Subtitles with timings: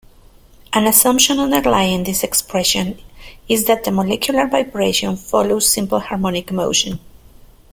[0.73, 2.99] An assumption underlying these expressions
[3.47, 6.99] is that the molecular vibration follows simple harmonic motion.